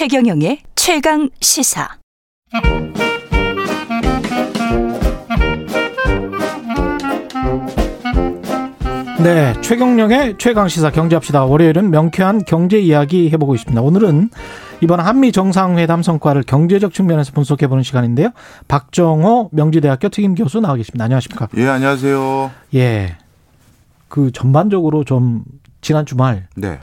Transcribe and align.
최경영의 0.00 0.62
최강 0.76 1.28
시사. 1.42 1.86
네, 9.22 9.52
최경영의 9.60 10.38
최강 10.38 10.68
시사 10.68 10.90
경제합시다. 10.90 11.44
월요일은 11.44 11.90
명쾌한 11.90 12.46
경제 12.46 12.78
이야기 12.78 13.28
해보고 13.30 13.54
있습니다. 13.54 13.78
오늘은 13.82 14.30
이번 14.80 15.00
한미 15.00 15.32
정상회담 15.32 16.02
성과를 16.02 16.44
경제적 16.44 16.94
측면에서 16.94 17.32
분석해 17.32 17.66
보는 17.66 17.82
시간인데요. 17.82 18.30
박정호 18.68 19.50
명지대학교 19.52 20.08
특임 20.08 20.34
교수 20.34 20.60
나와 20.60 20.76
계십니다. 20.76 21.04
안녕하십니까? 21.04 21.48
예, 21.58 21.68
안녕하세요. 21.68 22.50
예, 22.74 23.18
그 24.08 24.32
전반적으로 24.32 25.04
좀 25.04 25.44
지난 25.82 26.06
주말 26.06 26.48
네, 26.56 26.80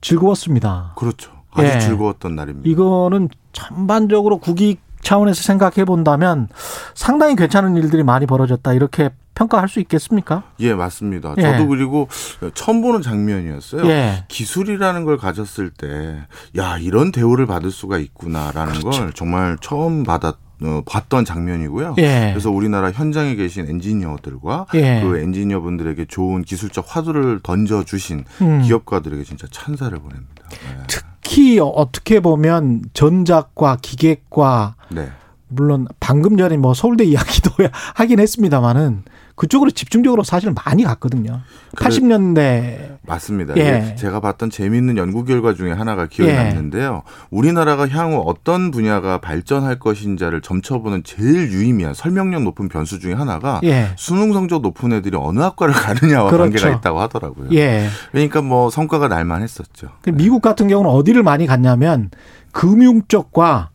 즐거웠습니다. 0.00 0.92
그렇죠. 0.94 1.35
아주 1.56 1.66
예. 1.66 1.78
즐거웠던 1.80 2.34
날입니다. 2.34 2.68
이거는 2.68 3.28
전반적으로 3.52 4.38
국익 4.38 4.80
차원에서 5.02 5.42
생각해 5.42 5.84
본다면 5.84 6.48
상당히 6.94 7.36
괜찮은 7.36 7.76
일들이 7.76 8.02
많이 8.02 8.26
벌어졌다 8.26 8.72
이렇게 8.72 9.10
평가할 9.36 9.68
수 9.68 9.78
있겠습니까? 9.80 10.44
예, 10.60 10.74
맞습니다. 10.74 11.34
예. 11.38 11.42
저도 11.42 11.68
그리고 11.68 12.08
처음 12.54 12.80
보는 12.80 13.02
장면이었어요. 13.02 13.86
예. 13.86 14.24
기술이라는 14.28 15.04
걸 15.04 15.18
가졌을 15.18 15.70
때, 15.70 16.26
야, 16.56 16.78
이런 16.78 17.12
대우를 17.12 17.46
받을 17.46 17.70
수가 17.70 17.98
있구나라는 17.98 18.80
그렇죠. 18.80 19.02
걸 19.02 19.12
정말 19.12 19.58
처음 19.60 20.04
받았, 20.04 20.36
어, 20.62 20.82
봤던 20.86 21.26
장면이고요. 21.26 21.96
예. 21.98 22.30
그래서 22.32 22.50
우리나라 22.50 22.90
현장에 22.90 23.34
계신 23.34 23.68
엔지니어들과 23.68 24.66
예. 24.74 25.02
그 25.02 25.18
엔지니어분들에게 25.18 26.06
좋은 26.06 26.42
기술적 26.42 26.86
화두를 26.88 27.40
던져 27.42 27.84
주신 27.84 28.24
음. 28.40 28.62
기업가들에게 28.62 29.22
진짜 29.22 29.46
찬사를 29.50 29.96
보냅니다. 29.98 30.48
네. 30.50 30.84
특히 31.26 31.58
어떻게 31.60 32.20
보면 32.20 32.82
전작과 32.92 33.78
기계과 33.82 34.76
네. 34.90 35.08
물론 35.48 35.88
방금 35.98 36.36
전에 36.36 36.56
뭐 36.56 36.72
서울대 36.72 37.04
이야기도 37.04 37.50
하긴 37.96 38.20
했습니다만은 38.20 39.02
그쪽으로 39.36 39.70
집중적으로 39.70 40.24
사실 40.24 40.52
많이 40.64 40.82
갔거든요. 40.82 41.40
그래- 41.76 41.88
80년대 41.90 42.96
맞습니다. 43.06 43.54
예. 43.58 43.94
제가 43.96 44.20
봤던 44.20 44.50
재미있는 44.50 44.96
연구 44.96 45.24
결과 45.24 45.54
중에 45.54 45.72
하나가 45.72 46.06
기억에 46.06 46.32
예. 46.32 46.36
남는데요. 46.36 47.02
우리나라가 47.30 47.86
향후 47.88 48.22
어떤 48.26 48.70
분야가 48.70 49.18
발전할 49.18 49.78
것인지를 49.78 50.40
점쳐보는 50.40 51.02
제일 51.04 51.52
유의미한 51.52 51.92
설명력 51.94 52.42
높은 52.42 52.68
변수 52.68 52.98
중에 52.98 53.12
하나가 53.12 53.60
예. 53.64 53.88
수능 53.96 54.32
성적 54.32 54.62
높은 54.62 54.92
애들이 54.94 55.16
어느 55.20 55.38
학과를 55.40 55.74
가느냐와 56.20 56.30
그렇죠. 56.30 56.50
관계가 56.50 56.78
있다고 56.78 57.00
하더라고요. 57.00 57.48
예. 57.52 57.86
그러니까 58.12 58.40
뭐 58.42 58.70
성과가 58.70 59.08
날만했었죠. 59.08 59.88
그 60.02 60.10
미국 60.10 60.40
같은 60.40 60.66
경우는 60.68 60.90
어디를 60.90 61.22
많이 61.22 61.46
갔냐면 61.46 62.10
금융 62.52 63.02
쪽과 63.06 63.68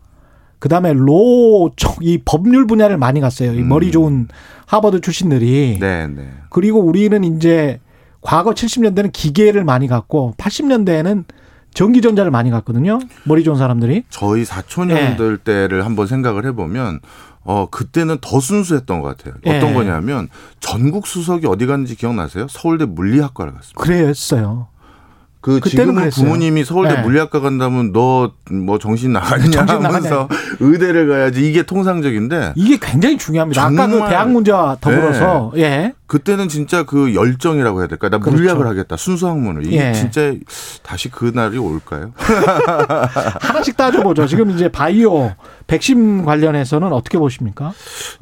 그다음에 0.61 0.93
로 0.93 1.69
쪽 1.75 1.97
이 2.01 2.19
법률 2.23 2.65
분야를 2.67 2.97
많이 2.97 3.19
갔어요. 3.19 3.53
이 3.53 3.59
음. 3.59 3.67
머리 3.67 3.91
좋은 3.91 4.27
하버드 4.67 5.01
출신들이. 5.01 5.77
네, 5.81 6.07
네. 6.07 6.29
그리고 6.49 6.79
우리는 6.79 7.21
이제 7.23 7.79
과거 8.21 8.51
70년대는 8.51 9.11
기계를 9.11 9.63
많이 9.65 9.87
갔고 9.87 10.33
80년대에는 10.37 11.25
전기전자를 11.73 12.31
많이 12.31 12.49
갔거든요. 12.51 12.99
머리 13.25 13.43
좋은 13.43 13.57
사람들이. 13.57 14.03
저희 14.09 14.45
사촌 14.45 14.91
형들 14.91 15.39
예. 15.39 15.43
때를 15.43 15.85
한번 15.85 16.05
생각을 16.07 16.45
해보면 16.47 16.99
어 17.43 17.67
그때는 17.71 18.17
더 18.21 18.39
순수했던 18.39 19.01
것 19.01 19.17
같아요. 19.17 19.35
어떤 19.45 19.69
예. 19.71 19.73
거냐면 19.73 20.27
전국 20.59 21.07
수석이 21.07 21.47
어디 21.47 21.65
갔는지 21.65 21.95
기억나세요? 21.95 22.47
서울대 22.49 22.85
물리학과를 22.85 23.53
갔습니다. 23.53 23.81
그랬어요. 23.81 24.67
그 25.41 25.59
그랬어요. 25.59 26.23
부모님이 26.23 26.63
서울대 26.63 26.95
네. 26.95 27.01
물리학과 27.01 27.39
간다면 27.41 27.91
너 27.91 28.31
뭐 28.51 28.77
정신 28.77 29.13
나가느냐 29.13 29.65
정신 29.65 29.85
하면서 29.85 30.27
의대를 30.59 31.07
가야지 31.07 31.47
이게 31.47 31.63
통상적인데 31.63 32.53
이게 32.55 32.77
굉장히 32.79 33.17
중요합니다. 33.17 33.63
아까 33.63 33.87
그 33.87 33.97
대학 34.09 34.29
문제와 34.31 34.77
더불어서 34.81 35.53
예. 35.57 35.93
그때는 36.11 36.49
진짜 36.49 36.83
그 36.83 37.15
열정이라고 37.15 37.79
해야 37.79 37.87
될까? 37.87 38.09
나 38.09 38.17
그렇죠. 38.17 38.35
물리학을 38.35 38.67
하겠다. 38.67 38.97
순수 38.97 39.29
학문을. 39.29 39.65
이게 39.65 39.77
예. 39.77 39.93
진짜 39.93 40.33
다시 40.83 41.07
그 41.07 41.31
날이 41.33 41.57
올까요? 41.57 42.11
하나씩 43.39 43.77
따져보죠. 43.77 44.27
지금 44.27 44.49
이제 44.49 44.67
바이오 44.67 45.33
백신 45.67 46.25
관련해서는 46.25 46.91
어떻게 46.91 47.17
보십니까? 47.17 47.71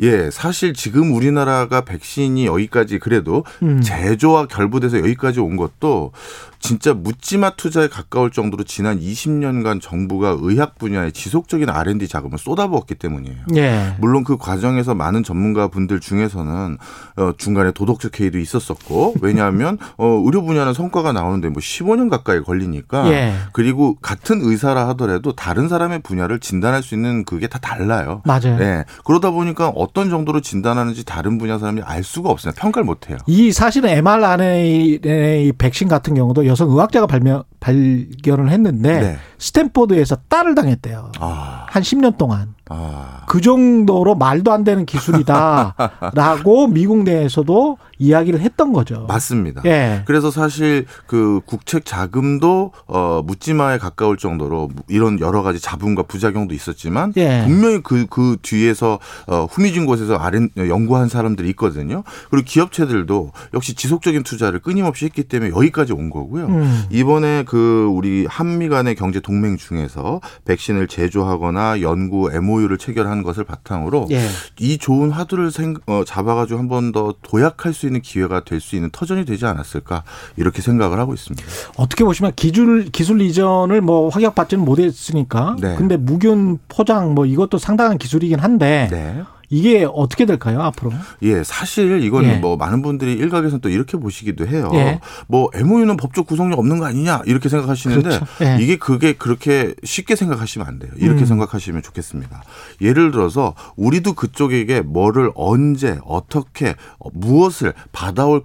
예, 0.02 0.30
사실 0.30 0.76
지금 0.76 1.16
우리나라가 1.16 1.82
백신이 1.82 2.46
여기까지 2.46 3.00
그래도 3.00 3.44
음. 3.64 3.82
제조와 3.82 4.46
결부돼서 4.46 5.00
여기까지 5.00 5.40
온 5.40 5.58
것도 5.58 6.12
진짜 6.60 6.94
묻지마 6.94 7.52
투자에 7.52 7.88
가까울 7.88 8.32
정도로 8.32 8.66
지난 8.66 9.00
20년간 9.00 9.82
정부가 9.82 10.38
의학 10.40 10.78
분야에 10.78 11.12
지속적인 11.12 11.70
R&D 11.70 12.08
자금을 12.08 12.38
쏟아부었기 12.38 12.96
때문이에요. 12.96 13.38
예. 13.56 13.96
물론 14.00 14.24
그 14.24 14.38
과정에서 14.38 14.94
많은 14.94 15.24
전문가 15.24 15.70
분들 15.70 16.02
중에서는 16.02 16.78
어, 17.16 17.32
중간에 17.38 17.72
도덕적 17.79 18.19
회의도 18.19 18.38
있었었고 18.40 19.16
왜냐하면 19.22 19.78
어, 19.97 20.22
의료 20.25 20.44
분야는 20.44 20.73
성과가 20.73 21.13
나오는데 21.13 21.47
뭐 21.47 21.62
15년 21.62 22.09
가까이 22.09 22.41
걸리니까 22.41 23.09
예. 23.12 23.34
그리고 23.53 23.95
같은 24.01 24.41
의사라 24.41 24.90
하더라도 24.90 25.34
다른 25.34 25.69
사람의 25.69 26.00
분야를 26.00 26.40
진단할 26.40 26.84
수 26.84 26.94
있는 26.94 27.23
그게 27.23 27.47
다 27.47 27.57
달라요. 27.59 28.22
맞아요. 28.25 28.57
네. 28.57 28.84
그러다 29.06 29.31
보니까 29.31 29.69
어떤 29.69 30.09
정도로 30.09 30.41
진단하는지 30.41 31.06
다른 31.06 31.38
분야 31.38 31.57
사람이 31.57 31.81
알 31.85 32.03
수가 32.03 32.29
없어요. 32.29 32.53
평가를 32.57 32.85
못 32.85 33.09
해요. 33.09 33.17
이 33.28 33.53
사실은 33.53 33.90
mRNA 33.90 35.53
백신 35.57 35.88
같은 35.88 36.16
경우도 36.16 36.46
여성 36.47 36.69
의학자가 36.69 37.07
발명, 37.07 37.44
발견을 37.59 38.50
했는데 38.50 39.00
네. 39.00 39.18
스탠포드에서 39.38 40.18
딸을 40.28 40.56
당했대요. 40.56 41.12
아, 41.20 41.66
한 41.70 41.84
10년 41.84 42.18
동안. 42.18 42.56
아. 42.70 43.24
그 43.28 43.42
정도로 43.42 44.16
말도 44.16 44.52
안 44.52 44.64
되는 44.64 44.86
기술이다라고 44.86 46.68
미국 46.72 47.03
내에서도 47.03 47.78
이야기를 48.00 48.40
했던 48.40 48.74
거죠. 48.74 49.06
맞습니다. 49.08 49.62
예. 49.66 50.04
그래서 50.06 50.32
사실 50.32 50.86
그 51.06 51.42
국책 51.46 51.86
자금도 51.86 52.72
어 52.88 53.22
묻지마에 53.26 53.78
가까울 53.78 54.18
정도로 54.18 54.70
이런 54.88 55.20
여러 55.20 55.44
가지 55.44 55.60
자본과 55.60 56.04
부작용도 56.04 56.56
있었지만 56.56 57.14
예. 57.18 57.44
분명히 57.46 57.82
그그 57.84 58.38
뒤에서 58.42 59.00
어 59.28 59.46
후미진 59.52 59.86
곳에서 59.86 60.16
아른 60.16 60.50
연구한 60.58 61.09
사람들이 61.09 61.50
있거든요. 61.50 62.04
그리고 62.30 62.46
기업체들도 62.46 63.32
역시 63.54 63.76
지속적인 63.76 64.24
투자를 64.24 64.59
끊임없이 64.59 65.06
했기 65.06 65.24
때문에 65.24 65.52
여기까지 65.52 65.94
온 65.94 66.09
거고요. 66.09 66.46
음. 66.48 66.84
이번에 66.90 67.44
그 67.46 67.86
우리 67.92 68.26
한미 68.30 68.70
간의 68.70 68.96
경제 68.96 69.20
동맹 69.20 69.58
중에서 69.58 70.22
백신을 70.46 70.88
제조하거나 70.88 71.82
연구 71.82 72.32
MOU를 72.34 72.78
체결한 72.78 73.24
것을 73.24 73.44
바탕으로 73.44 74.08
예. 74.12 74.26
이 74.59 74.78
좋은 74.78 75.12
화두를 75.12 75.52
생, 75.52 75.76
어, 75.86 76.04
잡아가지고 76.06 76.58
한 76.59 76.70
번 76.70 76.80
더 76.94 77.14
도약할 77.22 77.74
수 77.74 77.86
있는 77.90 78.02
기회가 78.02 78.44
될 78.46 78.60
수 78.62 78.76
있는 78.76 78.90
터전이 78.92 79.26
되지 79.26 79.46
않았을까 79.46 80.04
이렇게 80.38 80.62
생각을 80.62 81.00
하고 81.00 81.14
있습니다. 81.14 81.44
어떻게 81.78 82.04
보시면 82.04 82.34
기술 82.36 82.86
기술 82.92 83.22
이전을 83.22 83.82
뭐 83.82 84.10
확약 84.10 84.36
받지는 84.36 84.64
못했으니까. 84.66 85.56
네. 85.60 85.76
근데 85.76 85.98
무균 85.98 86.60
포장 86.68 87.16
뭐 87.16 87.26
이것도 87.26 87.58
상당한 87.58 87.98
기술이긴 87.98 88.40
한데 88.40 88.88
네. 88.92 89.24
이게 89.50 89.88
어떻게 89.92 90.26
될까요 90.26 90.62
앞으로? 90.62 90.92
예, 91.24 91.44
사실 91.44 92.04
이거는 92.04 92.30
예. 92.30 92.36
뭐 92.36 92.56
많은 92.56 92.82
분들이 92.82 93.14
일각에서는 93.14 93.62
또 93.62 93.70
이렇게 93.70 93.98
보시기도 93.98 94.48
해요. 94.48 94.70
예. 94.74 95.00
뭐 95.28 95.50
MOU는 95.54 95.98
법적 95.98 96.28
구성력 96.28 96.60
없는 96.60 96.80
거 96.80 96.86
아니냐 96.86 97.24
이렇게 97.26 97.50
생각하시는데 97.50 98.02
그렇죠. 98.02 98.26
예. 98.44 98.58
이게 98.62 98.78
그게 98.78 99.14
그렇게 99.14 99.74
쉽게 99.84 100.16
생각하시면 100.16 100.68
안 100.68 100.80
돼요. 100.80 100.92
이렇게 100.98 101.22
음. 101.22 101.26
생각하시면 101.26 101.82
좋겠습니다. 101.82 102.44
예를 102.82 103.12
들어서 103.12 103.56
우리도 103.76 104.14
그쪽에게 104.14 104.82
뭐를 104.82 105.32
언제 105.35 106.00
어떻게 106.06 106.76
어, 107.00 107.09
무엇을 107.14 107.73
받아올 107.91 108.44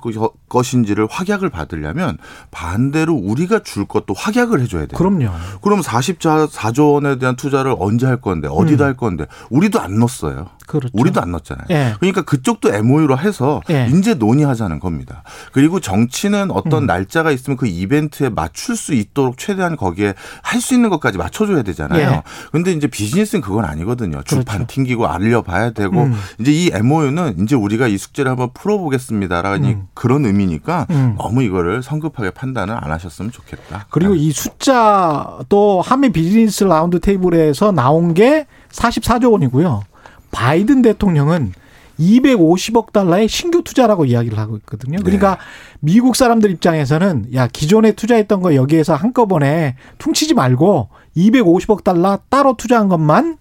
것- 0.54 0.64
것인지를 0.64 1.06
확약을 1.10 1.50
받으려면 1.50 2.16
반대로 2.50 3.12
우리가 3.14 3.58
줄 3.64 3.84
것도 3.86 4.14
확약을 4.16 4.60
해줘야 4.60 4.86
돼요. 4.86 4.96
그럼요. 4.96 5.28
그럼 5.62 5.80
44조 5.82 6.94
원에 6.94 7.18
대한 7.18 7.36
투자를 7.36 7.74
언제 7.78 8.06
할 8.06 8.20
건데 8.20 8.48
어디다 8.50 8.84
음. 8.84 8.86
할 8.86 8.96
건데 8.96 9.26
우리도 9.50 9.80
안 9.80 9.98
넣었어요. 9.98 10.46
그렇죠. 10.66 10.88
우리도 10.94 11.20
안 11.20 11.30
넣었잖아요. 11.32 11.66
예. 11.70 11.94
그러니까 12.00 12.22
그쪽도 12.22 12.72
MOU로 12.74 13.18
해서 13.18 13.60
예. 13.68 13.86
이제 13.92 14.14
논의하자는 14.14 14.80
겁니다. 14.80 15.22
그리고 15.52 15.78
정치는 15.78 16.50
어떤 16.50 16.84
음. 16.84 16.86
날짜가 16.86 17.30
있으면 17.32 17.58
그 17.58 17.66
이벤트에 17.66 18.30
맞출 18.30 18.74
수 18.76 18.94
있도록 18.94 19.36
최대한 19.36 19.76
거기에 19.76 20.14
할 20.42 20.60
수 20.64 20.72
있는 20.72 20.88
것까지 20.88 21.18
맞춰줘야 21.18 21.60
되잖아요. 21.62 22.10
예. 22.10 22.22
근데 22.50 22.72
이제 22.72 22.86
비즈니스는 22.86 23.42
그건 23.42 23.66
아니거든요. 23.66 24.22
주판 24.24 24.44
그렇죠. 24.60 24.66
튕기고 24.68 25.06
알려봐야 25.06 25.72
되고 25.72 26.04
음. 26.04 26.14
이제 26.40 26.50
이 26.52 26.70
MOU는 26.72 27.42
이제 27.42 27.54
우리가 27.54 27.86
이 27.86 27.98
숙제를 27.98 28.30
한번 28.30 28.48
풀어보겠습니다라는 28.54 29.68
음. 29.68 29.86
그런 29.92 30.24
의미 30.24 30.43
니까 30.46 30.86
음. 30.90 31.16
너무 31.18 31.42
이거를 31.42 31.82
성급하게 31.82 32.30
판단을 32.30 32.74
안 32.74 32.90
하셨으면 32.90 33.30
좋겠다. 33.30 33.86
그리고 33.90 34.14
이 34.14 34.30
숫자 34.32 35.38
또 35.48 35.80
한미 35.82 36.10
비즈니스 36.10 36.64
라운드 36.64 37.00
테이블에서 37.00 37.72
나온 37.72 38.14
게 38.14 38.46
44조 38.70 39.32
원이고요. 39.32 39.82
바이든 40.30 40.82
대통령은 40.82 41.52
250억 41.98 42.92
달러의 42.92 43.28
신규 43.28 43.62
투자라고 43.62 44.04
이야기를 44.04 44.38
하고 44.38 44.56
있거든요. 44.58 44.98
그러니까 45.02 45.36
네. 45.36 45.40
미국 45.80 46.16
사람들 46.16 46.50
입장에서는 46.50 47.34
야 47.34 47.46
기존에 47.46 47.92
투자했던 47.92 48.42
거 48.42 48.54
여기에서 48.54 48.94
한꺼번에 48.94 49.76
퉁치지 49.98 50.34
말고 50.34 50.88
250억 51.16 51.84
달러 51.84 52.18
따로 52.28 52.56
투자한 52.56 52.88
것만 52.88 53.38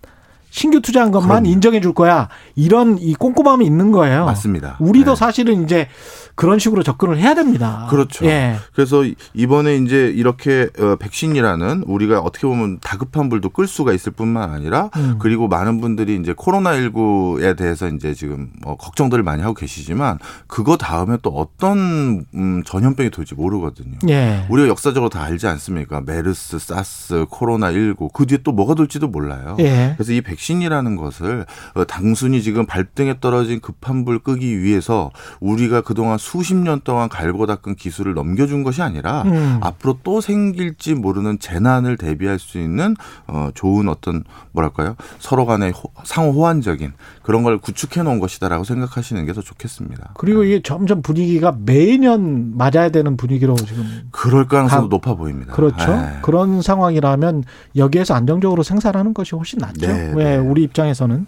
신규 0.53 0.81
투자한 0.81 1.09
것만 1.09 1.29
그럼요. 1.29 1.49
인정해 1.49 1.81
줄 1.81 1.93
거야. 1.93 2.29
이런 2.55 2.99
이 2.99 3.15
꼼꼼함이 3.15 3.65
있는 3.65 3.91
거예요. 3.91 4.25
맞습니다. 4.25 4.77
우리도 4.79 5.15
네. 5.15 5.15
사실은 5.15 5.63
이제 5.63 5.87
그런 6.35 6.59
식으로 6.59 6.83
접근을 6.83 7.17
해야 7.17 7.33
됩니다. 7.33 7.87
그렇죠. 7.89 8.23
예. 8.25 8.57
그래서 8.73 9.03
이번에 9.33 9.77
이제 9.77 10.13
이렇게 10.15 10.69
어, 10.79 10.95
백신이라는 10.97 11.85
우리가 11.87 12.19
어떻게 12.19 12.45
보면 12.45 12.79
다급한 12.81 13.29
불도 13.29 13.49
끌 13.49 13.67
수가 13.67 13.93
있을 13.93 14.11
뿐만 14.11 14.51
아니라 14.51 14.91
음. 14.95 15.15
그리고 15.17 15.47
많은 15.47 15.81
분들이 15.81 16.17
이제 16.17 16.33
코로나19에 16.33 17.57
대해서 17.57 17.87
이제 17.87 18.13
지금 18.13 18.51
뭐 18.61 18.77
걱정들을 18.77 19.23
많이 19.23 19.41
하고 19.41 19.55
계시지만 19.55 20.19
그거 20.45 20.77
다음에 20.77 21.17
또 21.23 21.31
어떤 21.31 22.25
음, 22.35 22.63
전염병이 22.63 23.09
돌지 23.09 23.33
모르거든요. 23.33 23.97
예. 24.07 24.45
우리가 24.49 24.67
역사적으로 24.67 25.09
다 25.09 25.23
알지 25.23 25.47
않습니까? 25.47 26.01
메르스, 26.05 26.59
사스, 26.59 27.25
코로나19 27.25 28.13
그 28.13 28.27
뒤에 28.27 28.39
또 28.43 28.51
뭐가 28.51 28.75
돌지도 28.75 29.07
몰라요. 29.07 29.55
예. 29.59 29.93
그래서 29.97 30.13
이 30.13 30.21
백신 30.21 30.42
이라는 30.51 30.95
것을 30.95 31.45
어, 31.73 31.83
단순히 31.85 32.41
지금 32.41 32.65
발등에 32.65 33.19
떨어진 33.19 33.59
급한 33.59 34.05
불 34.05 34.19
끄기 34.19 34.61
위해서 34.61 35.11
우리가 35.41 35.81
그동안 35.81 36.17
수십 36.17 36.55
년 36.55 36.79
동안 36.83 37.09
갈고 37.09 37.45
닦은 37.45 37.75
기술을 37.75 38.13
넘겨준 38.13 38.63
것이 38.63 38.81
아니라 38.81 39.23
음. 39.23 39.59
앞으로 39.61 39.99
또 40.03 40.21
생길지 40.21 40.95
모르는 40.95 41.39
재난을 41.39 41.97
대비할 41.97 42.39
수 42.39 42.59
있는 42.59 42.95
어 43.27 43.49
좋은 43.53 43.89
어떤 43.89 44.23
뭐랄까요 44.53 44.95
서로 45.19 45.45
간의 45.45 45.73
상호 46.05 46.31
호환적인 46.31 46.93
그런 47.23 47.43
걸 47.43 47.57
구축해 47.57 48.03
놓은 48.03 48.19
것이다라고 48.19 48.63
생각하시는 48.63 49.25
게 49.25 49.33
더 49.33 49.41
좋겠습니다. 49.41 50.11
그리고 50.15 50.43
이게 50.43 50.61
점점 50.61 51.01
분위기가 51.01 51.55
매년 51.65 52.55
맞아야 52.55 52.89
되는 52.89 53.17
분위기로 53.17 53.55
지금 53.55 54.07
그럴 54.11 54.47
가능성도 54.47 54.87
높아 54.87 55.15
보입니다. 55.15 55.53
그렇죠. 55.53 55.91
네. 55.91 56.19
그런 56.21 56.61
상황이라면 56.61 57.43
여기에서 57.75 58.13
안정적으로 58.13 58.63
생산하는 58.63 59.13
것이 59.13 59.35
훨씬 59.35 59.59
낫죠. 59.59 59.87
네, 59.87 60.11
왜 60.15 60.32
네. 60.37 60.47
우리 60.47 60.63
입장에서는 60.63 61.25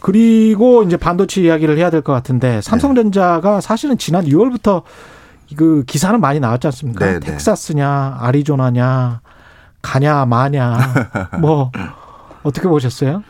그리고 0.00 0.82
이제 0.82 0.96
반도체 0.96 1.40
이야기를 1.42 1.78
해야 1.78 1.90
될 1.90 2.02
것 2.02 2.12
같은데 2.12 2.60
삼성전자가 2.60 3.60
사실은 3.60 3.96
지난 3.98 4.24
6월부터 4.26 4.82
그 5.56 5.84
기사는 5.86 6.20
많이 6.20 6.40
나왔지 6.40 6.66
않습니까? 6.66 7.04
네, 7.06 7.12
네. 7.20 7.20
텍사스냐, 7.20 8.18
아리조나냐, 8.20 9.20
가냐, 9.82 10.24
마냐, 10.26 10.78
뭐 11.40 11.70
어떻게 12.42 12.68
보셨어요? 12.68 13.22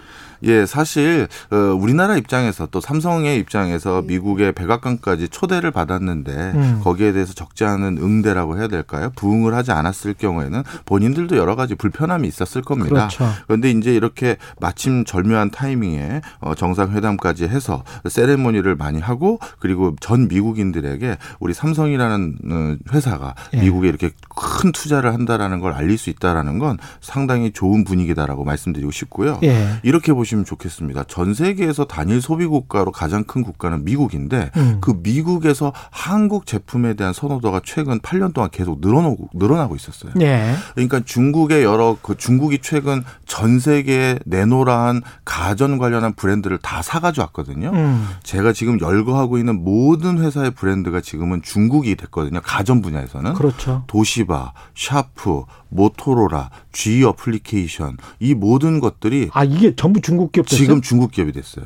예, 0.45 0.67
사실 0.67 1.29
어, 1.51 1.57
우리나라 1.57 2.17
입장에서 2.17 2.67
또 2.71 2.81
삼성의 2.81 3.39
입장에서 3.39 4.03
미국의 4.03 4.53
백악관까지 4.53 5.29
초대를 5.29 5.71
받았는데 5.71 6.33
음. 6.33 6.81
거기에 6.83 7.13
대해서 7.13 7.33
적지 7.33 7.65
않은 7.65 7.99
응대라고 7.99 8.59
해야 8.59 8.69
될까요? 8.69 9.11
부응을 9.17 9.55
하지 9.55 9.73
않았을 9.73 10.15
경우에는 10.15 10.63
본인들도 10.85 11.37
여러 11.37 11.57
가지 11.57 11.75
불편함이 11.75 12.29
있었을 12.29 12.63
겁니다. 12.63 13.09
그렇죠. 13.09 13.29
그런데 13.47 13.71
이제 13.71 13.95
이렇게 13.95 14.37
마침 14.61 15.05
절묘한 15.05 15.51
타이밍에 15.51 16.21
어, 16.41 16.55
정상회담까지 16.55 17.45
해서 17.49 17.85
세레모니를 18.09 18.77
많이 18.77 19.01
하고 19.01 19.39
그리고 19.59 19.95
전 20.01 20.29
미국인들에게 20.29 21.17
우리 21.41 21.55
삼성이라는 21.55 22.39
어, 22.51 22.77
회사가 22.93 23.35
예. 23.55 23.61
미국에 23.61 23.89
이렇게 23.89 24.11
큰 24.35 24.73
투자를 24.73 25.13
한다라는 25.15 25.61
걸 25.61 25.73
알릴 25.73 25.97
수 25.97 26.11
있다라는 26.11 26.59
건 26.59 26.79
상당히 27.01 27.53
좋은 27.53 27.85
분위기다라고 27.85 28.45
말씀드리고 28.45 28.91
싶고요. 28.91 29.39
예. 29.43 29.81
이렇게 29.83 30.13
보시면 30.13 30.34
보시면 30.35 30.45
좋겠습니다. 30.45 31.05
전 31.05 31.35
세계에서 31.35 31.85
단일 31.85 32.21
소비 32.21 32.47
국가로 32.47 32.93
가장 32.93 33.25
큰 33.25 33.43
국가는 33.43 33.85
미국인데 33.85 34.51
음. 34.57 34.79
그 34.81 34.99
미국에서 35.03 35.73
한국 35.91 36.47
제품에 36.47 36.95
대한 36.95 37.13
선호도가 37.13 37.61
최근 37.65 38.01
8년 38.01 38.35
동안 38.35 38.51
계속 38.51 38.81
늘어나고 38.81 39.31
늘어나고 39.35 39.77
있었어요. 39.77 40.13
네. 40.17 40.55
그러니까 40.75 41.01
중국의 41.01 41.63
여러 41.63 41.97
그 42.03 42.17
중국이 42.17 42.59
최근 42.61 43.05
전 43.27 43.59
세계에 43.59 44.19
내로라한 44.27 45.03
가전 45.25 45.79
관련한 45.79 46.13
브랜드를 46.15 46.59
다 46.59 46.83
사가져 46.83 47.23
왔거든요. 47.23 47.71
음. 47.73 48.07
제가 48.23 48.53
지금 48.53 48.81
열거하고 48.81 49.39
있는 49.39 49.63
모든 49.63 50.19
회사의 50.19 50.51
브랜드가 50.53 51.01
지금은 51.01 51.43
중국이 51.43 51.95
됐거든요. 51.97 52.41
가전 52.43 52.83
분야에서는. 52.83 53.35
그렇죠. 53.35 53.85
도시바, 53.87 54.53
샤프, 54.75 55.45
모토로라, 55.75 56.51
GE 56.73 57.03
Appliance 57.05 57.97
이 58.21 58.35
모든 58.35 58.81
것들이 58.81 59.29
아 59.33 59.45
이게 59.45 59.75
전부 59.75 60.01
중국 60.01 60.24
기업 60.33 60.47
됐어요? 60.47 60.59
지금 60.59 60.81
중국 60.81 61.11
기업이 61.13 61.33
됐어요. 61.33 61.65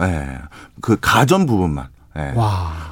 예. 0.00 0.06
네. 0.06 0.38
그 0.80 0.96
가전 1.00 1.46
부분만. 1.46 1.88
네. 2.16 2.32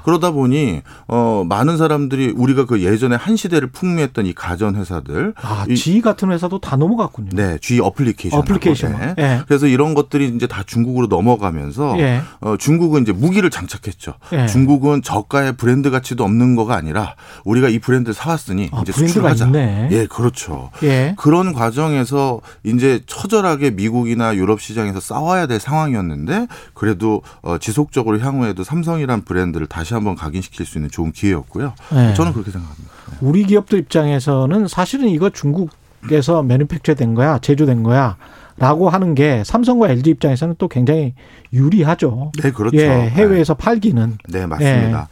그러다 0.04 0.32
보니 0.32 0.82
어 1.08 1.44
많은 1.48 1.78
사람들이 1.78 2.34
우리가 2.36 2.66
그 2.66 2.82
예전에 2.82 3.16
한 3.16 3.36
시대를 3.36 3.70
풍미했던 3.70 4.26
이 4.26 4.34
가전 4.34 4.76
회사들 4.76 5.32
아, 5.40 5.64
이, 5.68 5.74
GE 5.74 6.02
같은 6.02 6.30
회사도 6.30 6.60
다 6.60 6.76
넘어갔군요. 6.76 7.30
네, 7.32 7.58
GE 7.60 7.80
Appliance. 7.80 8.40
Appliance. 8.40 8.92
네. 8.98 9.14
네. 9.16 9.40
그래서 9.48 9.66
이런 9.66 9.94
것들이 9.94 10.28
이제 10.28 10.46
다 10.46 10.62
중국으로 10.66 11.06
넘어가면서 11.06 11.98
예. 12.00 12.20
어 12.40 12.56
중국은 12.58 13.02
이제 13.02 13.12
무기를 13.12 13.48
장착했죠. 13.48 14.14
예. 14.34 14.46
중국은 14.46 15.00
저가의 15.00 15.56
브랜드 15.56 15.90
가치도 15.90 16.22
없는 16.22 16.54
거가 16.54 16.76
아니라 16.76 17.14
우리가 17.44 17.70
이 17.70 17.78
브랜드를 17.78 18.12
사왔으니 18.12 18.68
아, 18.72 18.82
이제 18.82 18.92
수출하자. 18.92 19.46
있네. 19.46 19.88
예, 19.90 20.06
그렇죠. 20.06 20.70
예. 20.82 21.14
그런 21.16 21.54
과정에서 21.54 22.40
이제 22.62 23.00
처절하게 23.06 23.70
미국이나 23.70 24.36
유럽 24.36 24.60
시장에서 24.60 25.00
싸워야 25.00 25.46
될 25.46 25.60
상황이었는데 25.60 26.46
그래도 26.74 27.22
어 27.40 27.56
지속적으로 27.56 28.18
향후에도 28.18 28.64
삼성이랑 28.64 29.13
한 29.14 29.22
브랜드를 29.22 29.66
다시 29.66 29.94
한번 29.94 30.14
각인시킬 30.16 30.66
수 30.66 30.78
있는 30.78 30.90
좋은 30.90 31.12
기회였고요. 31.12 31.72
네. 31.92 32.14
저는 32.14 32.32
그렇게 32.32 32.50
생각합니다. 32.50 32.90
네. 33.10 33.16
우리 33.20 33.44
기업들 33.44 33.78
입장에서는 33.78 34.68
사실은 34.68 35.08
이거 35.08 35.30
중국에서 35.30 36.42
매니팩처된 36.42 37.14
거야, 37.14 37.38
제조된 37.38 37.82
거야. 37.82 38.16
라고 38.56 38.88
하는 38.88 39.16
게 39.16 39.42
삼성과 39.44 39.88
LG 39.88 40.10
입장에서는 40.10 40.54
또 40.58 40.68
굉장히 40.68 41.14
유리하죠. 41.52 42.30
네, 42.40 42.52
그렇죠. 42.52 42.76
예, 42.76 42.88
해외에서 42.88 43.54
네. 43.54 43.64
팔기는. 43.64 44.18
네, 44.28 44.46
맞습니다. 44.46 45.08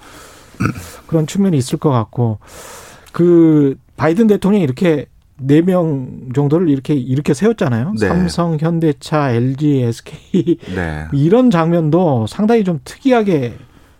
예, 0.60 0.66
그런 1.08 1.26
측면이 1.26 1.56
있을 1.56 1.78
것 1.78 1.90
같고 1.90 2.38
그 3.10 3.76
바이든 3.96 4.28
대통령이 4.28 4.62
이렇게 4.62 5.06
네명 5.38 6.28
정도를 6.34 6.68
이렇게 6.68 6.94
이렇게 6.94 7.34
세웠잖아요. 7.34 7.94
네. 7.98 8.06
삼성, 8.06 8.58
현대차, 8.60 9.32
LG, 9.32 9.82
SK 9.82 10.58
네. 10.74 11.08
이런 11.12 11.50
장면도 11.50 12.28
상당히 12.28 12.62
좀 12.62 12.78
특이하게 12.84 13.54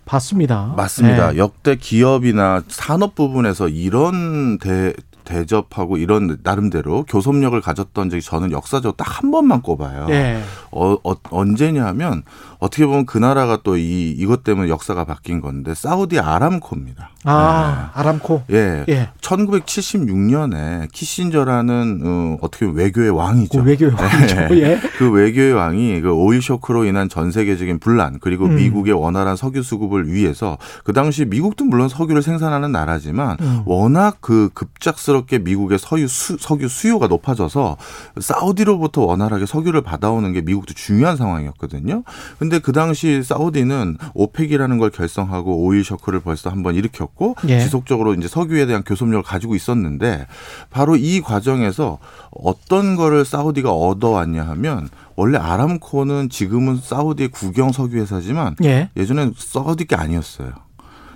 봤습니다. 0.05 0.73
맞습니다. 0.75 1.31
네. 1.31 1.37
역대 1.37 1.75
기업이나 1.75 2.61
산업 2.67 3.15
부분에서 3.15 3.69
이런 3.69 4.57
대, 4.57 4.93
대접하고 5.23 5.97
이런 5.97 6.37
나름대로 6.43 7.03
교섭력을 7.05 7.59
가졌던 7.61 8.09
적이 8.09 8.21
저는 8.21 8.51
역사적으로 8.51 8.93
딱 8.97 9.13
한 9.13 9.31
번만 9.31 9.61
꼽아요. 9.61 10.07
네. 10.07 10.41
어, 10.71 10.97
어, 11.03 11.13
언제냐면 11.29 12.23
어떻게 12.63 12.85
보면 12.85 13.05
그 13.05 13.17
나라가 13.17 13.57
또 13.61 13.73
이 13.83 14.11
이것 14.11 14.43
때문에 14.43 14.69
역사가 14.69 15.05
바뀐 15.05 15.41
건데 15.41 15.73
사우디 15.73 16.19
아람코입니다. 16.19 17.09
아, 17.25 17.91
네. 17.95 17.99
아람코. 17.99 18.43
예. 18.51 18.85
예. 18.89 19.09
1976년에 19.21 20.91
키신저라는 20.91 22.01
어, 22.03 22.37
어떻게 22.41 22.65
보면 22.65 22.79
외교의 22.81 23.11
왕이죠. 23.11 23.59
그 23.59 23.65
외교의 23.69 23.93
왕이죠. 23.93 24.35
예. 24.35 24.47
예. 24.61 24.79
그 24.97 25.09
외교의 25.09 25.53
왕이 25.53 26.01
그 26.01 26.11
오일 26.13 26.41
쇼크로 26.41 26.85
인한 26.85 27.09
전 27.09 27.31
세계적인 27.31 27.79
분란 27.79 28.19
그리고 28.19 28.45
음. 28.45 28.55
미국의 28.55 28.93
원활한 28.93 29.35
석유 29.35 29.63
수급을 29.63 30.11
위해서 30.11 30.57
그 30.83 30.93
당시 30.93 31.25
미국도 31.25 31.65
물론 31.65 31.87
석유를 31.89 32.21
생산하는 32.21 32.71
나라지만 32.71 33.37
음. 33.41 33.61
워낙 33.65 34.17
그 34.19 34.49
급작스럽게 34.53 35.39
미국의 35.39 35.79
석유 35.79 36.07
수, 36.07 36.37
석유 36.39 36.67
수요가 36.67 37.07
높아져서 37.07 37.77
사우디로부터 38.19 39.01
원활하게 39.01 39.45
석유를 39.45 39.81
받아오는 39.81 40.31
게 40.33 40.41
미국도 40.41 40.73
중요한 40.73 41.15
상황이었거든요. 41.17 42.03
근데 42.37 42.52
근데 42.53 42.61
그 42.61 42.71
당시 42.71 43.23
사우디는 43.23 43.97
오펙이라는 44.13 44.77
걸 44.77 44.91
결성하고 44.91 45.63
오일 45.63 45.83
셔크를 45.83 46.19
벌써 46.19 46.51
한번 46.51 46.75
일으켰고 46.75 47.35
예. 47.47 47.59
지속적으로 47.59 48.13
이제 48.13 48.27
석유에 48.27 48.67
대한 48.67 48.83
교섭력을 48.83 49.23
가지고 49.23 49.55
있었는데 49.55 50.27
바로 50.69 50.95
이 50.95 51.19
과정에서 51.21 51.97
어떤 52.29 52.95
거를 52.95 53.25
사우디가 53.25 53.71
얻어왔냐 53.71 54.43
하면 54.49 54.87
원래 55.15 55.39
아람코는 55.39 56.29
지금은 56.29 56.77
사우디의 56.77 57.29
국영 57.29 57.71
석유 57.71 57.99
회사지만 57.99 58.55
예. 58.63 58.91
예전엔 58.97 59.33
사우디 59.35 59.85
게 59.85 59.95
아니었어요. 59.95 60.51